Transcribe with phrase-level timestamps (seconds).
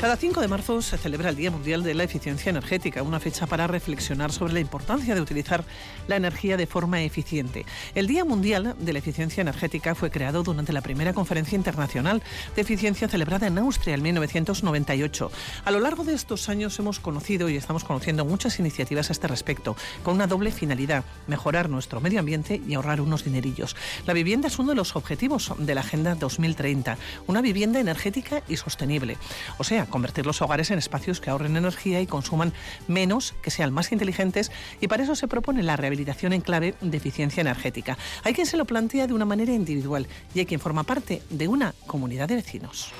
[0.00, 3.46] Cada 5 de marzo se celebra el Día Mundial de la Eficiencia Energética, una fecha
[3.46, 5.64] para reflexionar sobre la importancia de utilizar
[6.06, 7.64] la energía de forma eficiente.
[7.94, 12.22] El Día Mundial de la Eficiencia Energética fue creado durante la primera conferencia internacional
[12.54, 15.32] de eficiencia celebrada en Austria en 1998.
[15.64, 19.28] A lo largo de estos años hemos conocido y estamos conociendo muchas iniciativas a este
[19.28, 23.74] respecto, con una doble finalidad, mejorar nuestro medio ambiente y ahorrar unos dinerillos.
[24.04, 28.58] La vivienda es uno de los objetivos de la Agenda 2030, una vivienda energética y
[28.58, 29.16] sostenible.
[29.56, 32.52] O sea, convertir los hogares en espacios que ahorren energía y consuman
[32.88, 34.50] menos, que sean más inteligentes
[34.80, 37.98] y para eso se propone la rehabilitación en clave de eficiencia energética.
[38.24, 41.48] Hay quien se lo plantea de una manera individual y hay quien forma parte de
[41.48, 42.92] una comunidad de vecinos.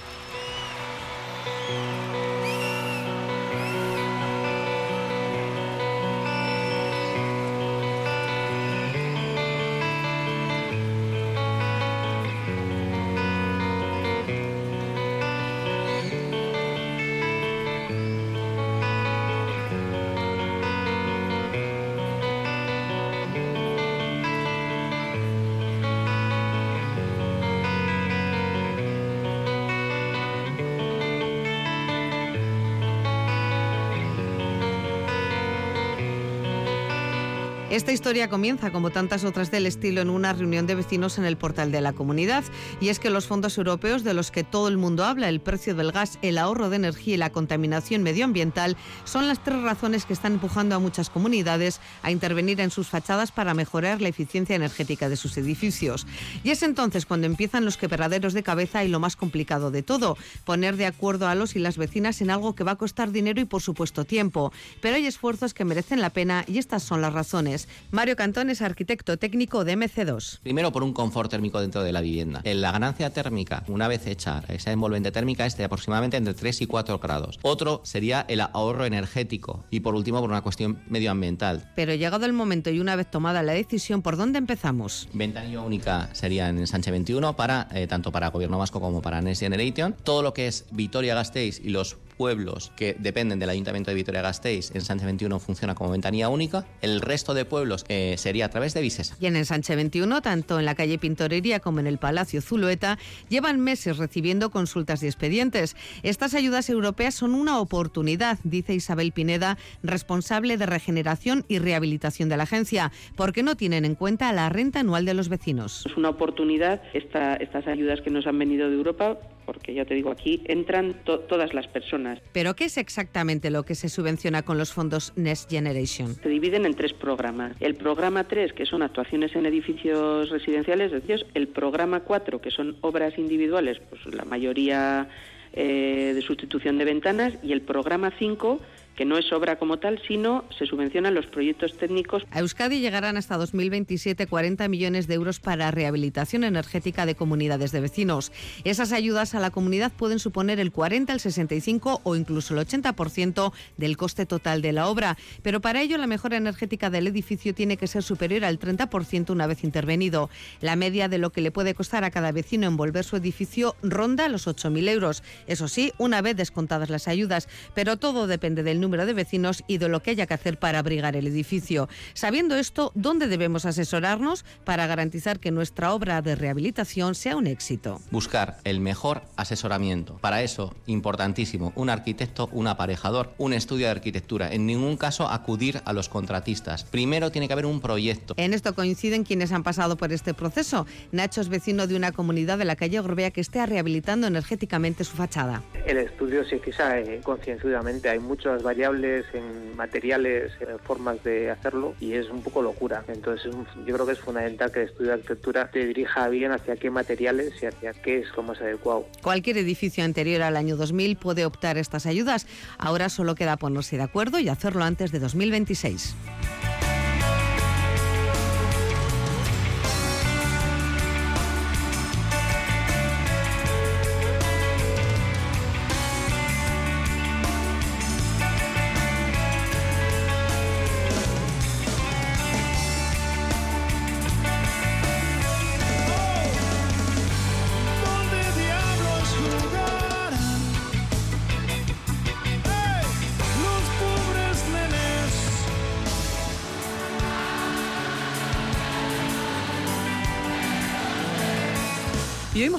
[37.77, 41.37] Esta historia comienza, como tantas otras del estilo, en una reunión de vecinos en el
[41.37, 42.43] portal de la comunidad.
[42.81, 45.75] Y es que los fondos europeos de los que todo el mundo habla, el precio
[45.75, 50.15] del gas, el ahorro de energía y la contaminación medioambiental, son las tres razones que
[50.15, 55.11] están empujando a muchas comunidades a intervenir en sus fachadas para mejorar la eficiencia energética
[55.11, 56.07] de sus edificios.
[56.45, 60.17] Y es entonces cuando empiezan los quebraderos de cabeza y lo más complicado de todo,
[60.47, 63.39] poner de acuerdo a los y las vecinas en algo que va a costar dinero
[63.39, 64.51] y por supuesto tiempo.
[64.81, 67.66] Pero hay esfuerzos que merecen la pena y estas son las razones.
[67.91, 70.41] Mario Cantón es arquitecto técnico de MC2.
[70.43, 72.43] Primero por un confort térmico dentro de la vivienda.
[72.45, 76.67] La ganancia térmica, una vez hecha esa envolvente térmica, es de aproximadamente entre 3 y
[76.67, 77.39] 4 grados.
[77.43, 79.65] Otro sería el ahorro energético.
[79.71, 81.71] Y por último, por una cuestión medioambiental.
[81.75, 85.09] Pero llegado el momento y una vez tomada la decisión, ¿por dónde empezamos?
[85.13, 89.41] Ventanilla única sería en Sánchez 21, para, eh, tanto para Gobierno Vasco como para Next
[89.41, 89.95] Generation.
[90.05, 94.81] Todo lo que es Vitoria-Gasteiz y los pueblos que dependen del Ayuntamiento de Vitoria-Gasteiz en
[94.81, 96.67] Sánchez 21 funciona como ventanilla única.
[96.81, 97.56] El resto de pueblos
[97.89, 99.17] eh, sería a través de Visesa.
[99.21, 102.99] Y en el Sánchez 21, tanto en la calle Pintorería como en el Palacio Zulueta,
[103.29, 105.77] llevan meses recibiendo consultas y expedientes.
[106.03, 112.37] Estas ayudas europeas son una oportunidad, dice Isabel Pineda, responsable de regeneración y rehabilitación de
[112.37, 115.85] la agencia, porque no tienen en cuenta la renta anual de los vecinos.
[115.87, 119.95] Es una oportunidad esta, estas ayudas que nos han venido de Europa porque ya te
[119.95, 122.21] digo, aquí entran todas las personas.
[122.33, 126.15] ¿Pero qué es exactamente lo que se subvenciona con los fondos Next Generation?
[126.17, 127.57] Se dividen en tres programas.
[127.61, 130.93] El programa 3, que son actuaciones en edificios residenciales,
[131.35, 135.09] el programa 4, que son obras individuales, pues la mayoría
[135.53, 138.61] eh, de sustitución de ventanas, y el programa 5,
[138.97, 142.25] que no es obra como tal, sino se subvencionan los proyectos técnicos.
[142.31, 147.81] A Euskadi llegarán hasta 2027 40 millones de euros para rehabilitación energética de comunidades de
[147.81, 148.33] vecinos.
[148.65, 153.53] Esas ayudas a la comunidad pueden suponer el 40, el 65 o incluso el 80%
[153.77, 157.77] del coste total de la obra, pero para ello la mejora energética del edificio tiene
[157.77, 160.31] que ser superior al 30% una vez intervenido.
[160.61, 164.29] La media de lo que le puede costar a cada vecino envolver su edificio ronda
[164.29, 165.23] los 8.000 euros.
[165.47, 169.79] Eso sí, una vez descontadas las ayudas, pero todo depende del número de vecinos y
[169.79, 171.89] de lo que haya que hacer para abrigar el edificio.
[172.15, 178.01] Sabiendo esto, ¿dónde debemos asesorarnos para garantizar que nuestra obra de rehabilitación sea un éxito?
[178.11, 180.19] Buscar el mejor asesoramiento.
[180.21, 184.53] Para eso, importantísimo, un arquitecto, un aparejador, un estudio de arquitectura.
[184.53, 186.85] En ningún caso acudir a los contratistas.
[186.85, 188.35] Primero tiene que haber un proyecto.
[188.37, 190.87] En esto coinciden quienes han pasado por este proceso.
[191.11, 195.17] Nacho es vecino de una comunidad de la calle Gorbea que esté rehabilitando energéticamente su
[195.17, 195.63] fachada.
[195.87, 198.09] El estudio sí que sabe concienzudamente.
[198.09, 203.03] Hay muchas variables variables, en materiales, en formas de hacerlo y es un poco locura.
[203.09, 203.51] Entonces
[203.87, 206.91] yo creo que es fundamental que el estudio de arquitectura te dirija bien hacia qué
[206.91, 209.07] materiales y hacia qué es lo más adecuado.
[209.23, 212.47] Cualquier edificio anterior al año 2000 puede optar estas ayudas.
[212.77, 216.15] Ahora solo queda ponerse de acuerdo y hacerlo antes de 2026.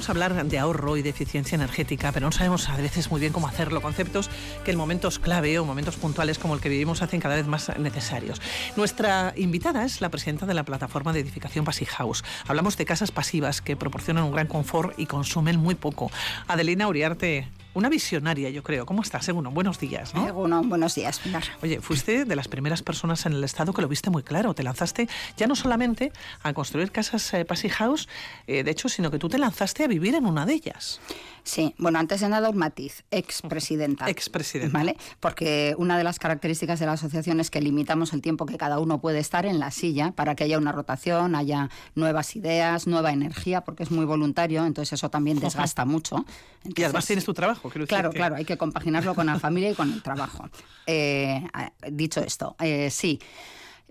[0.08, 3.46] Hablar de ahorro y de eficiencia energética, pero no sabemos a veces muy bien cómo
[3.46, 3.82] hacerlo.
[3.82, 4.30] Conceptos
[4.64, 7.70] que en momentos clave o momentos puntuales como el que vivimos hacen cada vez más
[7.78, 8.40] necesarios.
[8.76, 12.24] Nuestra invitada es la presidenta de la plataforma de edificación Passive House.
[12.46, 16.10] Hablamos de casas pasivas que proporcionan un gran confort y consumen muy poco.
[16.46, 18.84] Adelina Uriarte, una visionaria, yo creo.
[18.84, 19.52] ¿Cómo estás, Seguno?
[19.52, 20.32] Buenos días, ¿no?
[20.64, 21.44] buenos días, Pilar.
[21.62, 24.52] Oye, fuiste de las primeras personas en el Estado que lo viste muy claro.
[24.52, 28.08] Te lanzaste ya no solamente a construir casas eh, Passy House,
[28.48, 31.00] eh, de hecho, sino que tú te lanzaste a vivir en una de ellas.
[31.44, 34.06] Sí, bueno, antes de nada un matiz, expresidenta.
[34.10, 34.76] Expresidenta.
[34.76, 34.96] ¿Vale?
[35.18, 38.78] Porque una de las características de la asociación es que limitamos el tiempo que cada
[38.80, 43.12] uno puede estar en la silla para que haya una rotación, haya nuevas ideas, nueva
[43.12, 46.26] energía, porque es muy voluntario, entonces eso también desgasta mucho.
[46.64, 49.92] y además tienes tu trabajo, Claro, claro, hay que compaginarlo con la familia y con
[49.92, 50.48] el trabajo.
[50.86, 51.46] Eh,
[51.90, 53.20] dicho esto, eh, sí.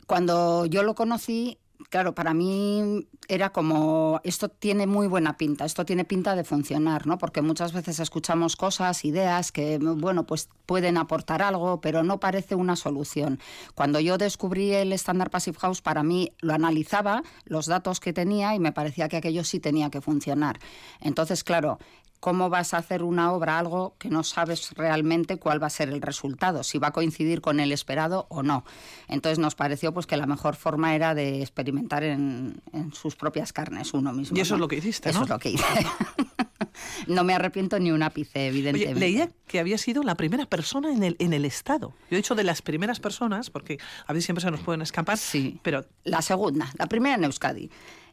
[0.06, 1.60] Cuando yo lo conocí,
[1.90, 7.08] claro, para mí era como, esto tiene muy buena pinta, esto tiene pinta de funcionar,
[7.08, 7.18] ¿no?
[7.18, 12.56] Porque muchas veces escuchamos cosas, ideas que, bueno, pues pueden aportar algo, pero no parece
[12.56, 13.40] una solución.
[13.76, 18.56] Cuando yo descubrí el Standard Passive House, para mí lo analizaba, los datos que tenía
[18.56, 20.60] y me parecía que aquello sí tenía que funcionar.
[21.00, 21.80] Entonces, claro,
[22.20, 25.90] cómo vas a hacer una obra, algo que no sabes realmente cuál va a ser
[25.90, 28.66] el resultado, si va a coincidir con el esperado o no.
[29.08, 32.62] Entonces nos pareció pues que la mejor forma era de experimentar en,
[32.94, 34.38] sus propias carnes uno mismo.
[34.38, 35.20] Y eso es lo que hiciste, ¿no?
[35.20, 35.66] Eso es lo que hice.
[37.08, 38.94] no me arrepiento ni un ápice, evidentemente.
[38.94, 41.94] Oye, leía que había sido la primera persona en el, en el Estado.
[42.10, 45.18] Yo he dicho de las primeras personas, porque a veces siempre se nos pueden escapar.
[45.18, 45.86] Sí, pero...
[46.04, 47.70] La segunda, la primera en Euskadi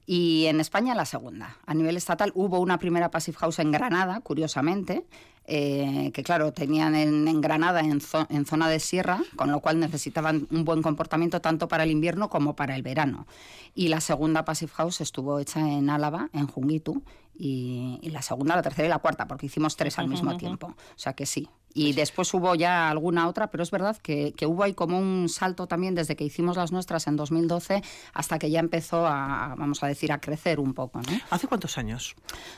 [0.07, 1.57] y en España la segunda.
[1.67, 5.07] A nivel estatal hubo una primera Passive House en Granada, curiosamente,
[5.47, 10.47] eh, que claro, tenían en, Granada en, en, zona de sierra, con lo cual necesitaban
[10.51, 13.27] un buen comportamiento tanto para el invierno como para el verano.
[13.75, 17.03] Y la segunda Passive House estuvo hecha en Álava, en Jungitu,
[17.35, 20.69] y, y la segunda, la tercera y la cuarta, porque hicimos tres al mismo tiempo.
[20.69, 24.47] O sea que sí, y después hubo ya alguna otra, pero es verdad que, que,
[24.47, 27.83] hubo ahí como un salto también desde que hicimos las nuestras en 2012
[28.13, 31.01] hasta que ya empezó a, vamos a decir, a crecer un poco.
[31.01, 31.19] ¿no?
[31.31, 32.15] ¿Hace cuántos años?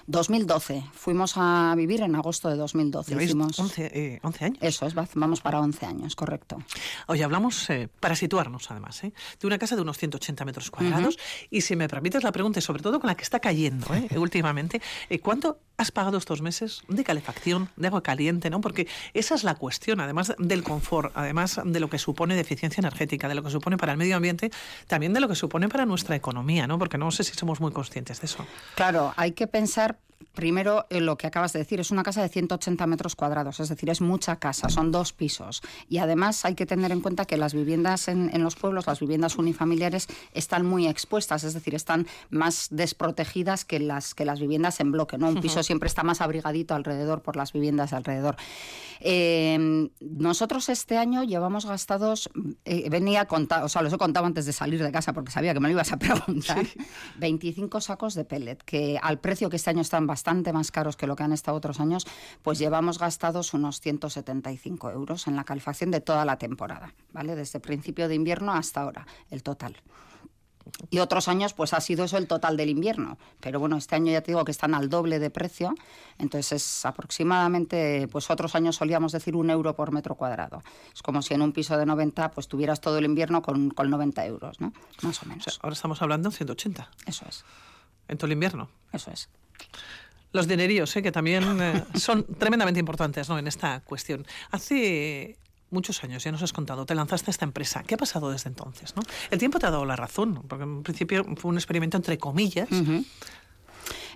[0.07, 0.85] 2012.
[0.93, 3.25] Fuimos a vivir en agosto de 2012.
[3.25, 4.59] Hicimos 11, eh, años.
[4.61, 6.59] Eso es, vamos para 11 años, correcto.
[7.07, 9.13] Oye, hablamos, eh, para situarnos además, ¿eh?
[9.41, 11.19] de una casa de unos 180 metros cuadrados.
[11.51, 14.09] Y si me permites la pregunta, sobre todo con la que está cayendo ¿eh?
[14.19, 14.83] últimamente,
[15.23, 18.51] ¿cuánto has pagado estos meses de calefacción, de agua caliente?
[18.51, 18.61] ¿no?
[18.61, 22.81] Porque esa es la cuestión, además del confort, además de lo que supone de eficiencia
[22.81, 24.51] energética, de lo que supone para el medio ambiente,
[24.87, 26.79] también de lo que supone para nuestra economía, ¿no?
[26.79, 28.47] Porque no sé si somos muy conscientes de eso.
[28.75, 29.99] Claro, hay que pensar
[30.35, 33.69] primero eh, lo que acabas de decir, es una casa de 180 metros cuadrados, es
[33.69, 35.63] decir, es mucha casa, son dos pisos.
[35.89, 39.37] Y además hay que tener en cuenta que las viviendas en, los pueblos, las viviendas
[39.37, 44.93] unifamiliares, están muy expuestas, es decir, están más desprotegidas que las, que las viviendas en
[44.93, 45.19] bloque.
[45.19, 45.29] ¿no?
[45.29, 48.37] Un piso siempre está más abrigadito alrededor por las viviendas alrededor.
[49.01, 52.31] Eh, nosotros este año llevamos gastados,
[52.65, 55.31] eh, venía a contar, o sea, los he contado antes de salir de casa porque
[55.31, 56.67] sabía que me lo ibas a preguntar,
[57.19, 61.07] 25 sacos de pellet, que al precio que este año están bastante más caros que
[61.07, 62.07] lo que han estado otros años,
[62.43, 67.37] pues llevamos gastados unos 175 euros en la calefacción de toda la temporada, ¿vale?
[67.37, 69.77] Desde principio de invierno hasta ahora, el total.
[70.91, 73.19] Y otros años, pues ha sido eso el total del invierno.
[73.41, 75.75] Pero bueno, este año ya te digo que están al doble de precio.
[76.19, 80.63] Entonces es aproximadamente, pues otros años solíamos decir un euro por metro cuadrado.
[80.93, 83.91] Es como si en un piso de 90, pues tuvieras todo el invierno con, con
[83.91, 84.73] 90 euros, ¿no?
[85.03, 85.59] Más o menos.
[85.63, 86.91] ahora estamos hablando de 180.
[87.07, 87.45] Eso es.
[88.09, 88.69] En todo el invierno.
[88.93, 89.29] Eso es.
[90.33, 91.03] Los dineríos, ¿eh?
[91.03, 93.39] que también eh, son tremendamente importantes ¿no?
[93.39, 94.27] en esta cuestión.
[94.51, 95.39] Hace
[95.71, 97.83] muchos años, ya nos has contado, te lanzaste a esta empresa.
[97.83, 98.95] ¿Qué ha pasado desde entonces?
[98.97, 99.03] ¿no?
[99.31, 102.69] El tiempo te ha dado la razón, porque en principio fue un experimento entre comillas.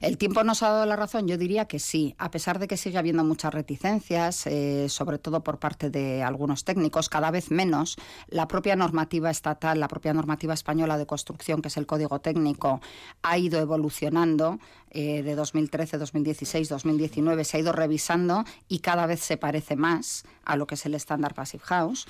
[0.01, 1.29] ¿El tiempo nos ha dado la razón?
[1.29, 5.45] Yo diría que sí, a pesar de que sigue habiendo muchas reticencias, eh, sobre todo
[5.45, 7.97] por parte de algunos técnicos, cada vez menos.
[8.29, 12.81] La propia normativa estatal, la propia normativa española de construcción, que es el código técnico,
[13.23, 14.59] ha ido evolucionando
[14.93, 20.25] eh, de 2013, 2016, 2019, se ha ido revisando y cada vez se parece más
[20.45, 22.07] a lo que es el estándar Passive House,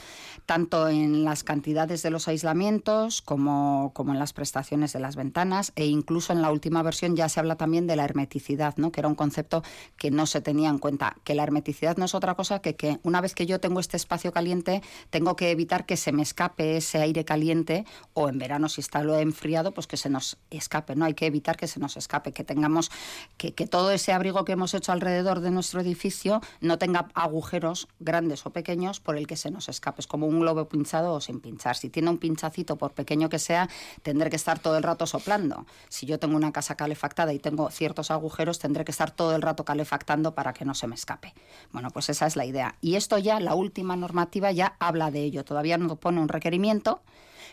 [0.46, 5.72] tanto en las cantidades de los aislamientos como, como en las prestaciones de las ventanas
[5.76, 8.90] e incluso en la última versión ya se habla también de la hermeticidad, ¿no?
[8.92, 9.62] que era un concepto
[9.96, 12.98] que no se tenía en cuenta, que la hermeticidad no es otra cosa que que
[13.02, 16.76] una vez que yo tengo este espacio caliente, tengo que evitar que se me escape
[16.76, 17.84] ese aire caliente
[18.14, 21.04] o en verano si está lo enfriado, pues que se nos escape, ¿no?
[21.04, 22.90] Hay que evitar que se nos escape, que tengamos
[23.36, 27.88] que, que todo ese abrigo que hemos hecho alrededor de nuestro edificio no tenga agujeros
[27.98, 30.00] grandes o pequeños por el que se nos escape.
[30.00, 31.76] Es como un globo pinchado o sin pinchar.
[31.76, 33.68] Si tiene un pinchacito, por pequeño que sea,
[34.02, 35.66] tendré que estar todo el rato soplando.
[35.88, 39.34] Si yo tengo una casa calefactada y tengo tengo ciertos agujeros, tendré que estar todo
[39.34, 41.34] el rato calefactando para que no se me escape.
[41.72, 42.76] Bueno, pues esa es la idea.
[42.80, 45.44] Y esto ya, la última normativa ya habla de ello.
[45.44, 47.02] Todavía no pone un requerimiento,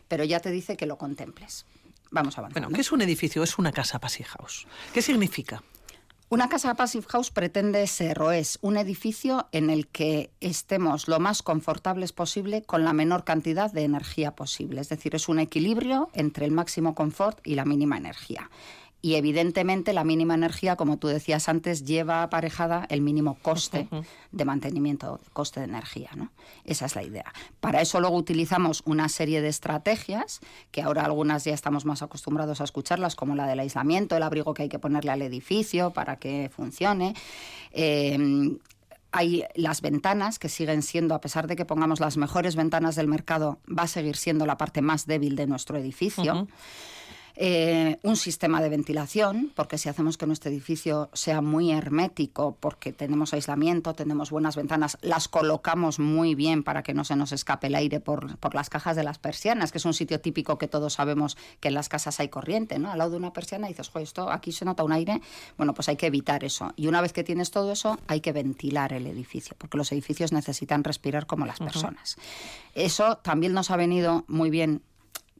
[0.07, 1.65] pero ya te dice que lo contemples.
[2.11, 2.67] Vamos avanzando.
[2.67, 3.43] Bueno, ¿qué es un edificio?
[3.43, 4.67] Es una casa Passive House.
[4.93, 5.63] ¿Qué significa?
[6.29, 11.21] Una casa Passive House pretende ser o es un edificio en el que estemos lo
[11.21, 14.81] más confortables posible con la menor cantidad de energía posible.
[14.81, 18.49] Es decir, es un equilibrio entre el máximo confort y la mínima energía.
[19.01, 23.87] Y evidentemente la mínima energía, como tú decías antes, lleva aparejada el mínimo coste
[24.31, 26.09] de mantenimiento, coste de energía.
[26.15, 26.31] ¿no?
[26.65, 27.31] Esa es la idea.
[27.59, 30.39] Para eso luego utilizamos una serie de estrategias,
[30.71, 34.53] que ahora algunas ya estamos más acostumbrados a escucharlas, como la del aislamiento, el abrigo
[34.53, 37.13] que hay que ponerle al edificio para que funcione.
[37.71, 38.57] Eh,
[39.11, 43.07] hay las ventanas que siguen siendo, a pesar de que pongamos las mejores ventanas del
[43.07, 46.47] mercado, va a seguir siendo la parte más débil de nuestro edificio.
[47.39, 52.91] Eh, un sistema de ventilación, porque si hacemos que nuestro edificio sea muy hermético, porque
[52.91, 57.67] tenemos aislamiento, tenemos buenas ventanas, las colocamos muy bien para que no se nos escape
[57.67, 60.67] el aire por, por las cajas de las persianas, que es un sitio típico que
[60.67, 62.91] todos sabemos que en las casas hay corriente, ¿no?
[62.91, 65.21] Al lado de una persiana dices, Joder, esto aquí se nota un aire,
[65.57, 66.73] bueno, pues hay que evitar eso.
[66.75, 70.31] Y una vez que tienes todo eso, hay que ventilar el edificio, porque los edificios
[70.31, 72.17] necesitan respirar como las personas.
[72.73, 74.81] Eso también nos ha venido muy bien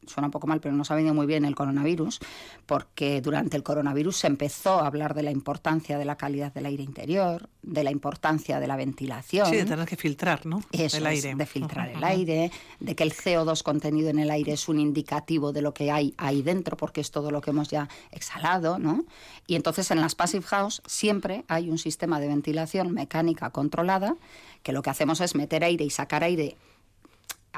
[0.06, 2.20] suena un poco mal, pero nos ha venido muy bien el coronavirus,
[2.66, 6.66] porque durante el coronavirus se empezó a hablar de la importancia de la calidad del
[6.66, 9.46] aire interior, de la importancia de la ventilación.
[9.46, 10.62] Sí, de tener que filtrar, ¿no?
[10.72, 11.34] Eso el aire.
[11.34, 12.50] de filtrar el aire,
[12.80, 16.14] de que el CO2 contenido en el aire es un indicativo de lo que hay
[16.16, 19.04] ahí dentro, porque es todo lo que hemos ya exhalado, ¿no?
[19.46, 24.16] Y entonces en las Passive House siempre hay un sistema de ventilación mecánica controlada,
[24.62, 26.56] que lo que hacemos es meter aire y sacar aire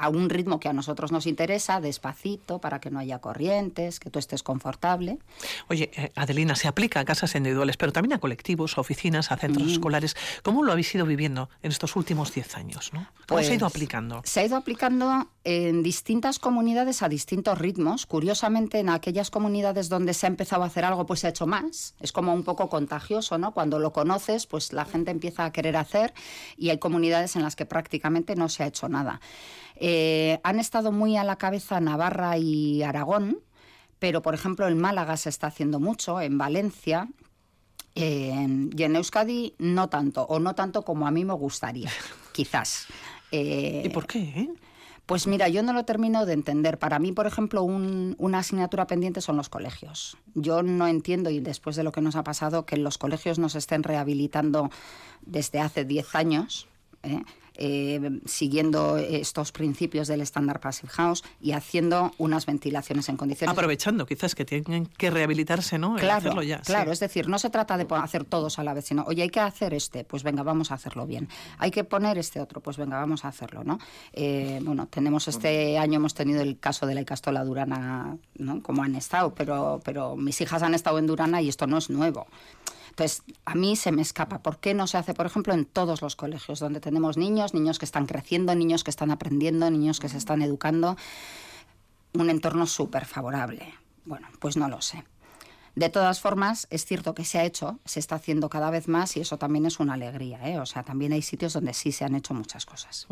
[0.01, 4.09] a un ritmo que a nosotros nos interesa, despacito, para que no haya corrientes, que
[4.09, 5.19] tú estés confortable.
[5.69, 9.37] Oye, eh, Adelina, se aplica a casas individuales, pero también a colectivos, a oficinas, a
[9.37, 9.71] centros mm.
[9.71, 10.17] escolares.
[10.41, 12.91] ¿Cómo lo habéis ido viviendo en estos últimos 10 años?
[12.93, 13.07] ¿no?
[13.27, 14.21] ¿Cómo se ha ido pues, aplicando?
[14.25, 18.07] Se ha ido aplicando en distintas comunidades a distintos ritmos.
[18.07, 21.45] Curiosamente, en aquellas comunidades donde se ha empezado a hacer algo, pues se ha hecho
[21.45, 21.93] más.
[21.99, 23.53] Es como un poco contagioso, ¿no?
[23.53, 26.11] Cuando lo conoces, pues la gente empieza a querer hacer
[26.57, 29.21] y hay comunidades en las que prácticamente no se ha hecho nada.
[29.83, 33.39] Eh, han estado muy a la cabeza Navarra y Aragón,
[33.97, 37.09] pero por ejemplo en Málaga se está haciendo mucho, en Valencia.
[37.95, 41.89] y en Euskadi no tanto, o no tanto como a mí me gustaría,
[42.31, 42.85] quizás.
[43.31, 44.49] ¿Y por qué?
[45.07, 46.77] Pues mira, yo no lo termino de entender.
[46.77, 50.15] Para mí, por ejemplo, una asignatura pendiente son los colegios.
[50.35, 53.55] Yo no entiendo, y después de lo que nos ha pasado, que los colegios nos
[53.55, 54.69] estén rehabilitando
[55.21, 56.67] desde hace 10 años.
[57.03, 57.23] ¿eh?
[57.55, 63.51] Eh, siguiendo estos principios del estándar Passive House y haciendo unas ventilaciones en condiciones.
[63.51, 65.95] Aprovechando quizás que tienen que rehabilitarse, ¿no?
[65.95, 66.91] Claro, hacerlo ya, claro.
[66.91, 69.41] Es decir, no se trata de hacer todos a la vez, sino, oye, hay que
[69.41, 71.27] hacer este, pues venga, vamos a hacerlo bien.
[71.57, 73.79] Hay que poner este otro, pues venga, vamos a hacerlo, ¿no?
[74.13, 78.63] Eh, bueno, tenemos este año hemos tenido el caso de la Icastola Durana, ¿no?
[78.63, 81.89] Como han estado, pero, pero mis hijas han estado en Durana y esto no es
[81.89, 82.27] nuevo.
[82.91, 84.39] Entonces, a mí se me escapa.
[84.39, 87.79] ¿Por qué no se hace, por ejemplo, en todos los colegios donde tenemos niños, niños
[87.79, 90.97] que están creciendo, niños que están aprendiendo, niños que se están educando?
[92.13, 93.73] Un entorno súper favorable.
[94.03, 95.05] Bueno, pues no lo sé.
[95.75, 99.15] De todas formas, es cierto que se ha hecho, se está haciendo cada vez más
[99.15, 100.39] y eso también es una alegría.
[100.49, 100.59] ¿eh?
[100.59, 103.07] O sea, también hay sitios donde sí se han hecho muchas cosas.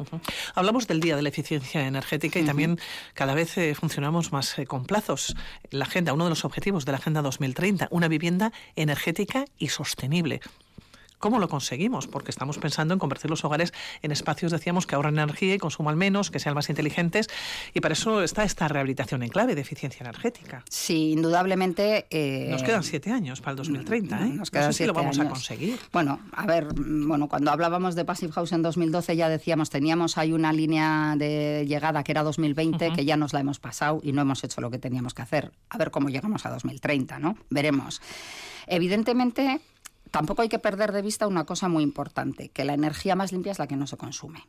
[0.55, 2.79] Hablamos del Día de la Eficiencia Energética y también
[3.13, 5.35] cada vez eh, funcionamos más eh, con plazos.
[5.71, 10.41] La agenda, uno de los objetivos de la Agenda 2030, una vivienda energética y sostenible.
[11.19, 12.07] ¿Cómo lo conseguimos?
[12.07, 15.97] Porque estamos pensando en convertir los hogares en espacios, decíamos, que ahorren energía y consuman
[15.97, 17.27] menos, que sean más inteligentes,
[17.73, 20.63] y para eso está esta rehabilitación en clave de eficiencia energética.
[20.69, 22.07] Sí, indudablemente.
[22.09, 24.29] Eh, nos quedan siete años para el 2030, ¿eh?
[24.29, 25.77] Nos quedan no sé si lo vamos a conseguir.
[25.91, 30.31] Bueno, a ver, bueno, cuando hablábamos de Passive House en 2012 ya decíamos, teníamos ahí
[30.31, 34.21] una línea de llegada que era 2020, que ya nos la hemos pasado y no
[34.21, 35.51] hemos hecho lo que teníamos que hacer.
[35.69, 37.37] A ver cómo llegamos a 2030, ¿no?
[37.49, 38.01] Veremos.
[38.67, 39.59] Evidentemente,
[40.11, 43.51] tampoco hay que perder de vista una cosa muy importante, que la energía más limpia
[43.51, 44.47] es la que no se consume.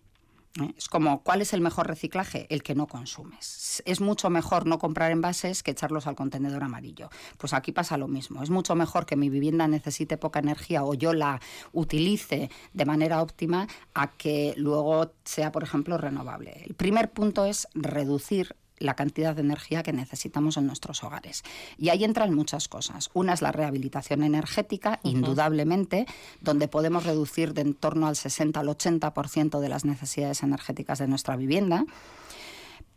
[0.61, 0.75] ¿eh?
[0.77, 2.47] Es como, ¿cuál es el mejor reciclaje?
[2.51, 3.83] El que no consumes.
[3.87, 7.11] Es mucho mejor no comprar envases que echarlos al contenedor amarillo.
[7.39, 8.43] Pues aquí pasa lo mismo.
[8.43, 11.41] Es mucho mejor que mi vivienda necesite poca energía o yo la
[11.73, 16.65] utilice de manera óptima a que luego sea, por ejemplo, renovable.
[16.67, 21.45] El primer punto es reducir la cantidad de energía que necesitamos en nuestros hogares.
[21.79, 23.11] Y ahí entran muchas cosas.
[23.15, 26.07] Una es la rehabilitación energética, indudablemente,
[26.41, 31.07] donde podemos reducir de en torno al 60 al 80% de las necesidades energéticas de
[31.07, 31.85] nuestra vivienda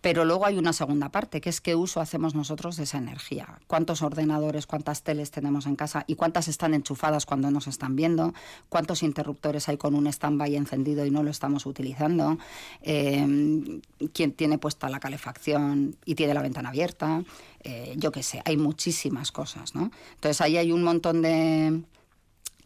[0.03, 3.61] Pero luego hay una segunda parte, que es qué uso hacemos nosotros de esa energía.
[3.67, 8.33] ¿Cuántos ordenadores, cuántas teles tenemos en casa y cuántas están enchufadas cuando nos están viendo?
[8.67, 12.37] ¿Cuántos interruptores hay con un stand-by encendido y no lo estamos utilizando?
[12.81, 13.79] Eh,
[14.11, 17.23] ¿Quién tiene puesta la calefacción y tiene la ventana abierta?
[17.63, 19.89] Eh, yo qué sé, hay muchísimas cosas, ¿no?
[20.15, 21.81] Entonces ahí hay un montón de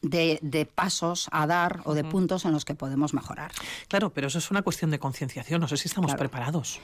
[0.02, 3.52] de, pasos a dar o de puntos en los que podemos mejorar.
[3.88, 5.62] Claro, pero eso es una cuestión de concienciación.
[5.62, 6.80] No sé si estamos preparados.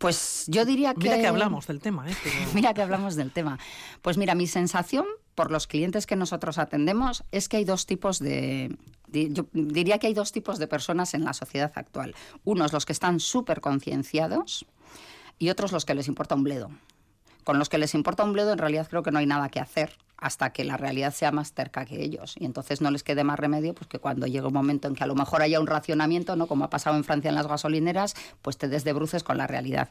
[0.00, 1.10] Pues yo diría que...
[1.10, 2.08] Mira que hablamos del tema.
[2.08, 2.14] ¿eh?
[2.54, 3.58] mira que hablamos del tema.
[4.00, 5.04] Pues mira, mi sensación
[5.34, 8.74] por los clientes que nosotros atendemos es que hay dos tipos de...
[9.12, 12.14] Yo diría que hay dos tipos de personas en la sociedad actual.
[12.44, 14.64] Unos los que están súper concienciados
[15.38, 16.70] y otros los que les importa un bledo.
[17.44, 19.60] Con los que les importa un bledo en realidad creo que no hay nada que
[19.60, 22.34] hacer hasta que la realidad sea más cerca que ellos.
[22.38, 25.04] Y entonces no les quede más remedio pues que cuando llegue un momento en que
[25.04, 26.46] a lo mejor haya un racionamiento, ¿no?
[26.46, 29.46] como ha pasado en Francia en las gasolineras, pues te des de bruces con la
[29.46, 29.88] realidad.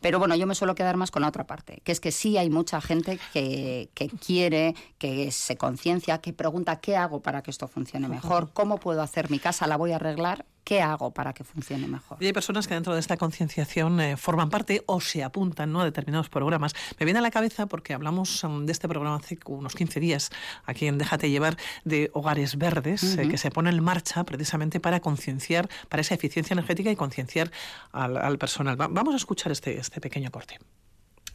[0.00, 2.36] Pero bueno, yo me suelo quedar más con la otra parte, que es que sí
[2.36, 7.50] hay mucha gente que, que quiere, que se conciencia, que pregunta qué hago para que
[7.50, 11.34] esto funcione mejor, cómo puedo hacer mi casa, la voy a arreglar ¿Qué hago para
[11.34, 12.16] que funcione mejor?
[12.20, 15.82] Y hay personas que dentro de esta concienciación eh, forman parte o se apuntan ¿no?
[15.82, 16.74] a determinados programas.
[16.98, 20.30] Me viene a la cabeza porque hablamos um, de este programa hace unos 15 días
[20.64, 25.00] aquí en Déjate llevar de hogares verdes eh, que se pone en marcha precisamente para
[25.00, 27.50] concienciar, para esa eficiencia energética y concienciar
[27.92, 28.76] al, personal.
[28.76, 30.58] vamos a escuchar este, este pequeño corte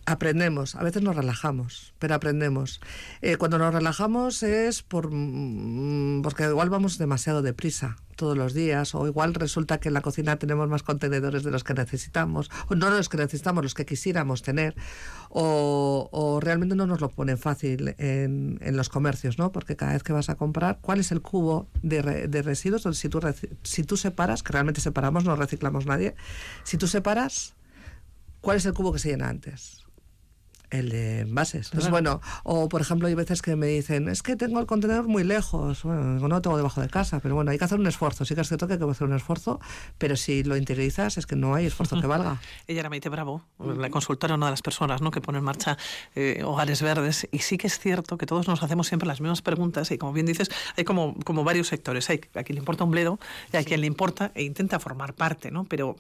[0.10, 2.82] aprendemos, a veces nos relajamos, pero aprendemos.
[3.22, 8.96] Eh, cuando nos relajamos es por, mm, porque igual vamos demasiado deprisa todos los días,
[8.96, 12.76] o igual resulta que en la cocina tenemos más contenedores de los que necesitamos, o
[12.76, 14.76] no los que necesitamos, los que quisiéramos tener,
[15.30, 19.52] o, realmente no nos lo ponen fácil en, en, los comercios, ¿no?
[19.54, 22.84] Porque cada vez que vas a comprar, ¿cuál es el cubo de, de residuos?
[22.98, 23.22] Si tú,
[23.64, 26.16] si tú separas, que realmente separamos, no reciclamos nadie,
[26.64, 27.56] si tú separas,
[28.42, 29.80] ¿cuál es el cubo que se llena antes?
[30.70, 31.68] el de envases.
[31.68, 35.08] Entonces, bueno, o por ejemplo, hay veces que me dicen, es que tengo el contenedor
[35.08, 35.84] muy lejos.
[35.84, 38.26] Bueno, no lo tengo debajo de casa, pero bueno, hay que hacer un esfuerzo.
[38.26, 39.60] Sí que es cierto que hay que hacer un esfuerzo,
[39.98, 42.40] pero si lo interiorizas es que no hay esfuerzo que valga.
[42.68, 45.12] Ella era Maite Bravo, la consultora, una de las personas ¿no?
[45.12, 45.78] que pone en marcha
[46.16, 47.28] eh, hogares verdes.
[47.32, 50.14] Y sí que es cierto que todos nos hacemos siempre las mismas preguntas y como
[50.14, 52.10] bien dices, hay como, como varios sectores.
[52.10, 53.20] Hay a quien le importa un bledo
[53.52, 55.64] y a quien le importa e intenta formar parte, ¿no?
[55.64, 55.96] Pero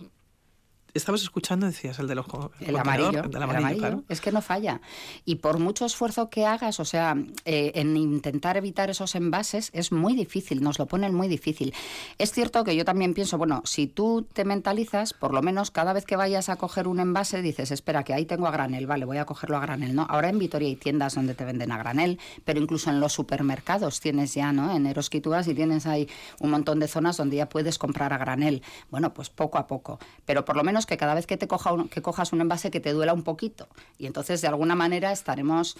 [0.93, 2.25] estabas escuchando, decías, el de los
[2.60, 4.82] el amarillo, el amarillo, Es que no falla.
[5.25, 9.91] Y por mucho esfuerzo que hagas, o sea, eh, en intentar evitar esos envases, es
[9.91, 11.73] muy difícil, nos lo ponen muy difícil.
[12.17, 15.93] Es cierto que yo también pienso, bueno, si tú te mentalizas, por lo menos cada
[15.93, 19.06] vez que vayas a coger un envase, dices, espera, que ahí tengo a granel, vale,
[19.06, 20.06] voy a cogerlo a granel, ¿no?
[20.10, 23.99] Ahora en Vitoria hay tiendas donde te venden a granel, pero incluso en los supermercados
[23.99, 24.75] tienes ya, ¿no?
[24.75, 28.17] En Eroski tú y tienes ahí un montón de zonas donde ya puedes comprar a
[28.17, 28.62] granel.
[28.89, 29.99] Bueno, pues poco a poco.
[30.25, 32.79] Pero por lo menos que cada vez que te coja que cojas un envase que
[32.79, 33.67] te duela un poquito.
[33.97, 35.77] Y entonces, de alguna manera, estaremos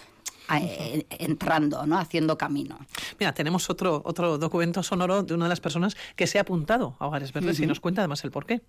[0.52, 1.96] eh, entrando, ¿no?
[1.96, 2.76] haciendo camino.
[3.20, 6.96] Mira, tenemos otro, otro documento sonoro de una de las personas que se ha apuntado
[6.98, 8.60] a Hogares Verdes y nos cuenta además el porqué.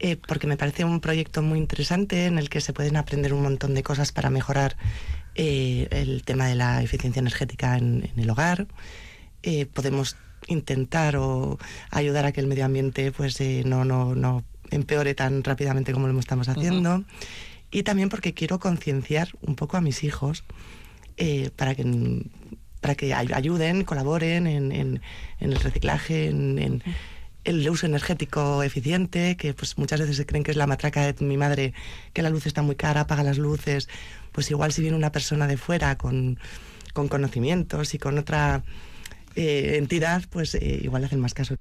[0.00, 3.42] Eh, porque me parece un proyecto muy interesante en el que se pueden aprender un
[3.42, 4.76] montón de cosas para mejorar
[5.34, 8.66] eh, el tema de la eficiencia energética en, el hogar.
[9.72, 11.58] podemos intentar o
[11.90, 16.18] ayudar a que el medio ambiente pues no, no, no empeore tan rápidamente como lo
[16.18, 17.04] estamos haciendo.
[17.70, 20.44] Y también porque quiero concienciar un poco a mis hijos
[21.16, 21.84] eh, para que
[22.80, 25.00] para que ayuden, colaboren en, en,
[25.38, 26.82] el reciclaje, en,
[27.44, 31.24] el uso energético eficiente, que pues muchas veces se creen que es la matraca de
[31.24, 31.74] mi madre,
[32.12, 33.88] que la luz está muy cara, apaga las luces.
[34.32, 36.38] Pues igual si viene una persona de fuera con,
[36.92, 38.64] con conocimientos y con otra
[39.36, 41.56] eh, entidad, pues eh, igual hacen más caso.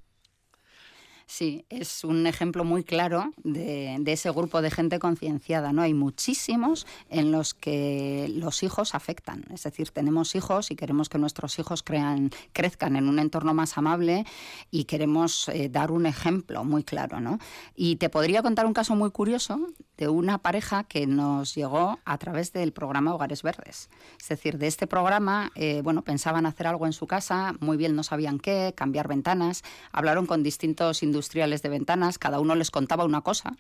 [1.32, 5.72] Sí, es un ejemplo muy claro de, ese grupo de gente concienciada.
[5.72, 5.82] ¿no?
[5.82, 9.46] Hay muchísimos en los que los hijos afectan.
[9.54, 13.78] Es decir, tenemos hijos y queremos que nuestros hijos crean, crezcan en un entorno más
[13.78, 14.26] amable
[14.72, 17.22] y queremos eh, dar un ejemplo muy claro.
[17.22, 17.40] ¿no?
[17.78, 19.70] Y te podría contar un caso muy curioso
[20.02, 23.88] de una pareja que nos llegó a través del programa Hogares Verdes.
[24.20, 27.96] Es decir, de este programa, eh, bueno, pensaban hacer algo en su casa, muy bien
[27.96, 29.62] no sabían qué, cambiar ventanas,
[29.92, 33.54] hablaron con distintos industriales de ventanas, cada uno les contaba una cosa,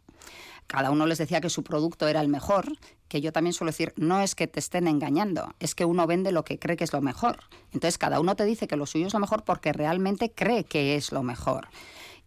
[0.65, 2.75] cada uno les decía que su producto era el mejor,
[3.07, 6.31] que yo también suelo decir, no es que te estén engañando, es que uno vende
[6.31, 7.37] lo que cree que es lo mejor.
[7.71, 10.95] Entonces cada uno te dice que lo suyo es lo mejor porque realmente cree que
[10.95, 11.67] es lo mejor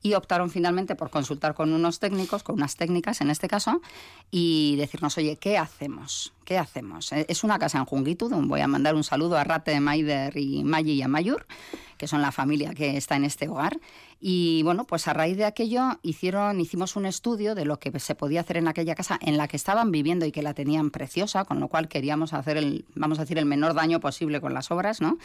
[0.05, 3.81] y optaron finalmente por consultar con unos técnicos, con unas técnicas en este caso,
[4.31, 6.35] y decirnos, oye, ¿qué hacemos?
[6.45, 7.11] ¿Qué hacemos?
[7.13, 10.63] Eh, es una casa en Jungitud, voy a mandar un saludo a Rate, Maider y
[10.63, 11.47] Maggi y a Mayur,
[11.97, 13.81] que son la familia que está en este hogar,
[14.27, 18.15] Y bueno, pues a raíz de aquello hicieron, hicimos un estudio de lo que se
[18.15, 21.45] podía hacer en aquella casa en la que estaban viviendo y que la tenían preciosa,
[21.45, 24.71] con lo cual queríamos hacer el, vamos a decir, el menor daño posible con las
[24.71, 25.19] obras, ¿no?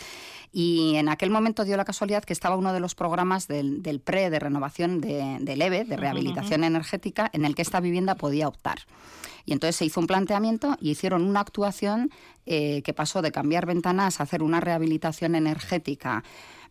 [0.51, 4.01] Y en aquel momento dio la casualidad que estaba uno de los programas del, del
[4.01, 8.49] PRE de renovación de, del EVE, de rehabilitación energética, en el que esta vivienda podía
[8.49, 8.79] optar.
[9.45, 12.11] Y entonces se hizo un planteamiento y hicieron una actuación
[12.45, 16.25] eh, que pasó de cambiar ventanas a hacer una rehabilitación energética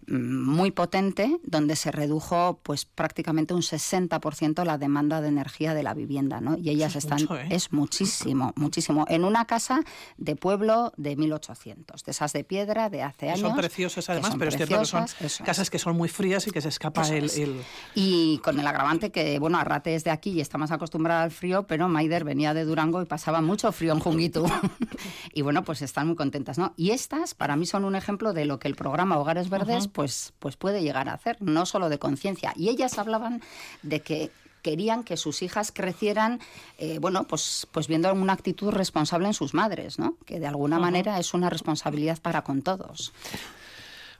[0.06, 5.94] muy potente donde se redujo pues prácticamente un 60% la demanda de energía de la
[5.94, 6.56] vivienda, ¿no?
[6.56, 7.48] Y ellas es están mucho, ¿eh?
[7.50, 9.80] es muchísimo, muchísimo en una casa
[10.16, 13.40] de pueblo de 1800, de esas de piedra de hace años.
[13.40, 15.38] son preciosas además, son pero es cierto que son es.
[15.44, 17.62] casas que son muy frías y que se escapa el-
[17.94, 21.30] Y con el agravante que, bueno, Arrate es de aquí y está más acostumbrada al
[21.30, 24.44] frío, pero Maider venía de Durango y pasaba mucho frío en Junguitu.
[25.32, 26.72] y bueno, pues están muy contentas, ¿no?
[26.76, 30.32] Y estas, para mí, son un ejemplo de lo que el programa Hogares Verdes, pues,
[30.38, 32.52] pues puede llegar a hacer, no solo de conciencia.
[32.56, 33.42] Y ellas hablaban
[33.82, 34.30] de que
[34.62, 36.40] querían que sus hijas crecieran,
[36.78, 40.16] eh, bueno, pues, pues viendo una actitud responsable en sus madres, ¿no?
[40.26, 43.12] Que de alguna manera es una responsabilidad para con todos.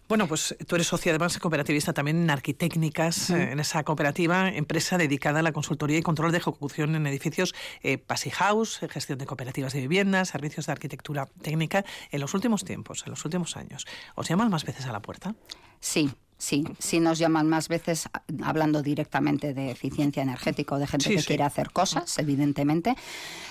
[0.08, 4.96] Bueno, pues tú eres socia además cooperativista también en Arquitécnicas, eh, en esa cooperativa, empresa
[4.96, 9.18] dedicada a la consultoría y control de ejecución en edificios eh, Passy House, eh, gestión
[9.18, 11.84] de cooperativas de viviendas, servicios de arquitectura técnica.
[12.10, 15.34] En los últimos tiempos, en los últimos años, ¿os llaman más veces a la puerta?
[15.78, 20.86] Sí, sí, sí nos llaman más veces a- hablando directamente de eficiencia energética o de
[20.86, 21.26] gente Sí, que sí.
[21.26, 22.94] quiere hacer cosas, evidentemente.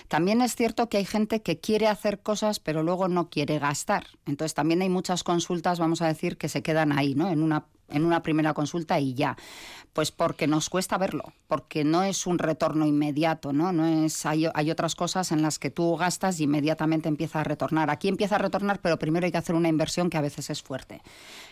[0.07, 4.07] También es cierto que hay gente que quiere hacer cosas pero luego no quiere gastar.
[4.25, 7.29] Entonces también hay muchas consultas, vamos a decir, que se quedan ahí, ¿no?
[7.29, 9.37] En una en una primera consulta y ya.
[9.93, 13.71] Pues porque nos cuesta verlo, porque no es un retorno inmediato, ¿no?
[13.71, 17.43] no es, hay, hay otras cosas en las que tú gastas y inmediatamente empieza a
[17.43, 17.89] retornar.
[17.89, 20.61] Aquí empieza a retornar, pero primero hay que hacer una inversión que a veces es
[20.61, 21.01] fuerte.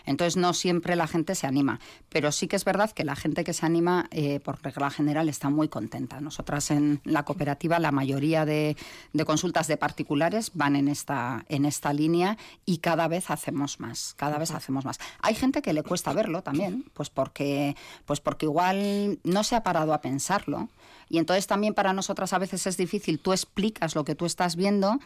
[0.04, 3.42] Entonces no siempre la gente se anima, pero sí que es verdad que la gente
[3.42, 6.20] que se anima, eh, por regla general, está muy contenta.
[6.20, 8.76] Nosotras en la cooperativa, la mayoría de,
[9.12, 14.14] de consultas de particulares van en esta, en esta línea y cada vez hacemos más,
[14.16, 15.00] cada vez hacemos más.
[15.20, 19.94] Hay gente que le cuesta también, pues porque, pues porque igual no se ha parado
[19.94, 20.68] a pensarlo.
[21.08, 24.56] Y entonces también para nosotras a veces es difícil, tú explicas lo que tú estás
[24.56, 24.98] viendo,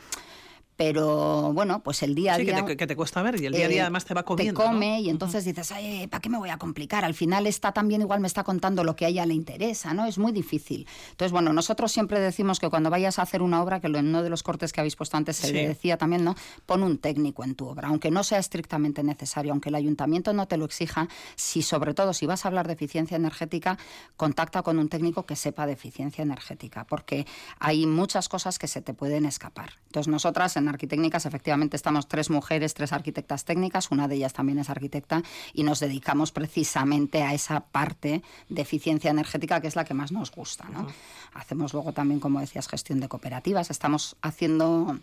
[0.81, 2.65] pero bueno, pues el día a Sí, que día...
[2.65, 4.59] te, que te cuesta ver y el día a día eh, además te va comiendo.
[4.59, 4.73] Te ¿no?
[4.73, 7.05] come y entonces dices, ay, ¿para qué me voy a complicar?
[7.05, 10.07] Al final está también igual me está contando lo que a ella le interesa, ¿no?
[10.07, 10.87] Es muy difícil.
[11.11, 14.23] Entonces, bueno, nosotros siempre decimos que cuando vayas a hacer una obra, que en uno
[14.23, 15.53] de los cortes que habéis puesto antes se Sí.
[15.53, 16.35] le decía también, ¿no?
[16.65, 20.49] Pon un técnico en tu obra, aunque no sea estrictamente necesario, aunque el ayuntamiento no
[20.49, 23.77] te lo exija, si sobre todo si vas a hablar de eficiencia energética,
[24.17, 27.27] contacta con un técnico que sepa de eficiencia energética, porque
[27.59, 29.75] hay muchas cosas que se te pueden escapar.
[29.89, 34.59] Entonces, nosotras en Arquitécnicas efectivamente estamos tres mujeres, tres arquitectas técnicas, una de ellas también
[34.59, 39.85] es arquitecta, y nos dedicamos precisamente a esa parte de eficiencia energética que es la
[39.85, 40.69] que más nos gusta.
[40.71, 40.87] ¿no?
[41.35, 43.71] Hacemos luego también, como decías, gestión de cooperativas.
[43.71, 44.99] Estamos haciendo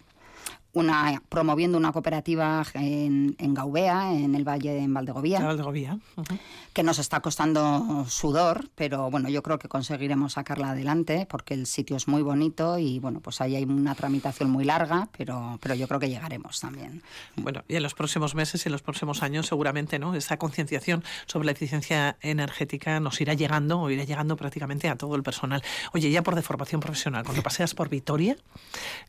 [0.73, 5.97] una promoviendo una cooperativa en, en Gaubea, en el Valle en Valdegovía Valdegovía.
[6.73, 11.65] Que nos está costando sudor, pero bueno, yo creo que conseguiremos sacarla adelante porque el
[11.65, 15.75] sitio es muy bonito y bueno, pues ahí hay una tramitación muy larga, pero, pero
[15.75, 17.01] yo creo que llegaremos también.
[17.36, 21.03] Bueno, y en los próximos meses y en los próximos años seguramente no esa concienciación
[21.25, 25.63] sobre la eficiencia energética nos irá llegando o irá llegando prácticamente a todo el personal.
[25.93, 28.38] Oye, ya por deformación profesional, cuando paseas por Vitoria,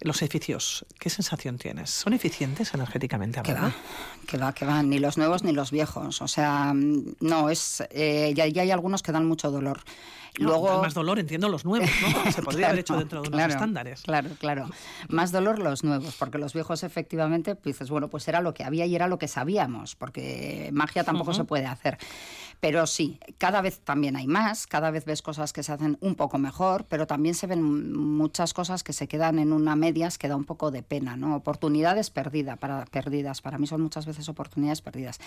[0.00, 1.90] los edificios, ¿qué sensación tienes?
[1.90, 3.72] ¿Son eficientes energéticamente Que va,
[4.26, 6.20] que va, que va, ni los nuevos ni los viejos.
[6.20, 9.80] O sea, mm, no, es eh, ya, ya hay algunos que dan mucho dolor.
[10.38, 12.33] No, Luego, dan más dolor, entiendo, los nuevos, ¿no?
[12.33, 14.03] Se podría haber hecho dentro de unos claro, estándares.
[14.03, 14.70] Claro, claro.
[15.09, 18.64] Más dolor los nuevos, porque los viejos efectivamente, pues dices, bueno, pues era lo que
[18.64, 21.98] había y era lo que sabíamos, porque magia tampoco se puede hacer.
[22.61, 26.16] Pero sí, cada vez también hay más, cada vez ves cosas que se hacen un
[26.16, 30.27] poco mejor, pero también se ven muchas cosas que se quedan en una medias que
[30.27, 31.37] da un poco de pena, ¿no?
[31.37, 33.42] Oportunidades perdidas para, perdidas.
[33.42, 35.20] Para mí son muchas veces oportunidades perdidas.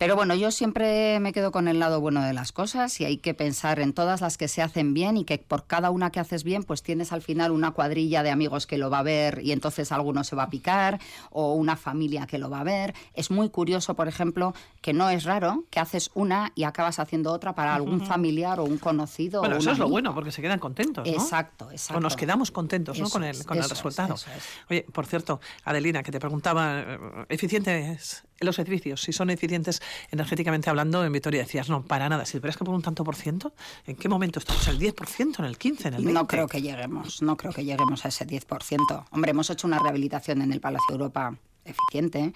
[0.00, 3.18] Pero bueno, yo siempre me quedo con el lado bueno de las cosas y hay
[3.18, 6.18] que pensar en todas las que se hacen bien y que por cada una que
[6.18, 9.42] haces bien, pues tienes al final una cuadrilla de amigos que lo va a ver
[9.44, 10.98] y entonces alguno se va a picar
[11.30, 12.94] o una familia que lo va a ver.
[13.12, 17.30] Es muy curioso, por ejemplo, que no es raro que haces una y acabas haciendo
[17.30, 19.40] otra para algún familiar o un conocido.
[19.40, 21.12] Bueno, o eso es lo bueno, porque se quedan contentos, ¿no?
[21.12, 21.98] Exacto, exacto.
[21.98, 23.10] O nos quedamos contentos ¿no?
[23.10, 24.14] Con el, con el es, resultado.
[24.14, 24.26] es.
[24.70, 29.02] Oye, por cierto, Adelina, que te preguntaba, eh, ¿eficientes los edificios?
[29.02, 32.24] Si son eficientes energéticamente hablando, en Vitoria decías, no, para nada.
[32.24, 33.52] Si tuvieras que poner un tanto por ciento,
[33.86, 34.66] ¿en qué momento estamos?
[34.68, 36.12] ¿El 10%, en el 15%, en el 20%?
[36.12, 39.04] No creo que lleguemos, no creo que lleguemos a ese 10%.
[39.10, 42.32] Hombre, hemos hecho una rehabilitación en el Palacio Europa eficiente.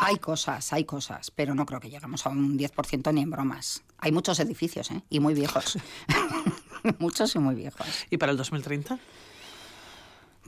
[0.00, 3.82] Hay cosas, hay cosas, pero no creo que lleguemos a un 10% ni en bromas.
[3.98, 5.02] Hay muchos edificios, ¿eh?
[5.08, 5.78] Y muy viejos.
[6.98, 7.86] muchos y muy viejos.
[8.10, 8.98] ¿Y para el 2030?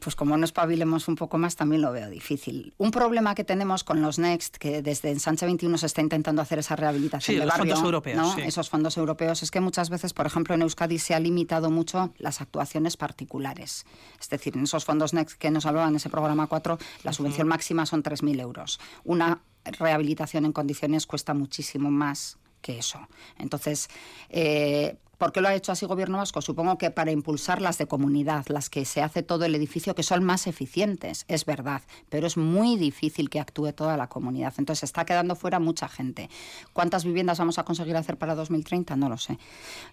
[0.08, 2.72] Pues como no espabilemos un poco más, también lo veo difícil.
[2.78, 6.60] Un problema que tenemos con los Next, que desde Ensanche 21 se está intentando hacer
[6.60, 8.34] esa rehabilitación sí, de los barrio, fondos europeos, ¿no?
[8.34, 8.40] sí.
[8.40, 12.14] esos fondos europeos, es que muchas veces, por ejemplo, en Euskadi se ha limitado mucho
[12.16, 13.84] las actuaciones particulares.
[14.18, 17.46] Es decir, en esos fondos Next que nos hablaban en ese programa 4, la subvención
[17.46, 18.80] máxima son 3.000 euros.
[19.04, 23.06] Una rehabilitación en condiciones cuesta muchísimo más que eso.
[23.36, 23.90] Entonces,
[24.30, 26.40] eh, ¿Por qué lo ha hecho así Gobierno Vasco?
[26.40, 30.04] Supongo que para impulsar las de comunidad, las que se hace todo el edificio, que
[30.04, 34.54] son más eficientes, es verdad, pero es muy difícil que actúe toda la comunidad.
[34.58, 36.30] Entonces está quedando fuera mucha gente.
[36.72, 38.94] ¿Cuántas viviendas vamos a conseguir hacer para 2030?
[38.94, 39.38] No lo sé.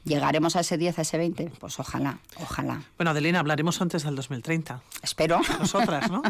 [0.04, 1.54] ¿Llegaremos a ese 10, a ese 20?
[1.60, 2.84] Pues ojalá, ojalá.
[2.96, 4.84] Bueno, Adelina, hablaremos antes del 2030.
[5.02, 5.42] Espero.
[5.58, 6.22] Nosotras, ¿no?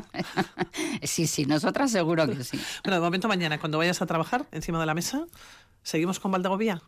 [1.03, 2.57] sí, sí, nosotras seguro que sí.
[2.85, 5.25] Bueno, de momento mañana, cuando vayas a trabajar, encima de la mesa,
[5.83, 6.81] ¿seguimos con Valdegovía?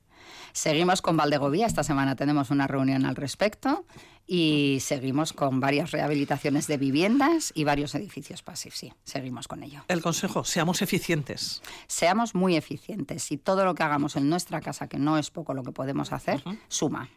[0.54, 3.86] Seguimos con Valdegovía, esta semana tenemos una reunión al respecto
[4.26, 9.84] y seguimos con varias rehabilitaciones de viviendas y varios edificios pasivos, sí, seguimos con ello.
[9.88, 11.62] El consejo, seamos eficientes.
[11.88, 15.54] Seamos muy eficientes y todo lo que hagamos en nuestra casa, que no es poco
[15.54, 16.60] lo que podemos hacer, uh -huh.
[16.68, 17.10] suma.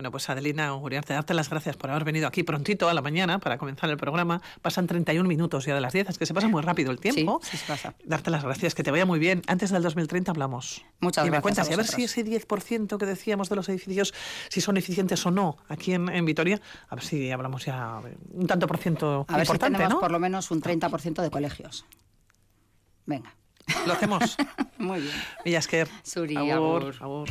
[0.00, 3.38] Bueno, pues Adelina Uriarte, darte las gracias por haber venido aquí prontito a la mañana
[3.38, 4.40] para comenzar el programa.
[4.62, 7.38] Pasan 31 minutos ya de las 10, es que se pasa muy rápido el tiempo.
[7.42, 7.94] Sí, sí se pasa.
[8.02, 9.42] Darte las gracias, que te vaya muy bien.
[9.46, 10.82] Antes del 2030 hablamos.
[11.00, 11.38] Muchas y gracias.
[11.38, 14.14] me cuentas, a, y a ver si ese 10% que decíamos de los edificios,
[14.48, 18.00] si son eficientes o no aquí en, en Vitoria, a ver si hablamos ya
[18.32, 20.00] un tanto por ciento A ver si importante, tenemos ¿no?
[20.00, 21.84] por lo menos un 30% de colegios.
[23.04, 23.34] Venga.
[23.86, 24.38] Lo hacemos.
[24.78, 25.14] muy bien.
[25.44, 25.88] Villasker.
[26.02, 26.94] Suri, agur.
[26.94, 26.94] agur.
[27.00, 27.30] agur.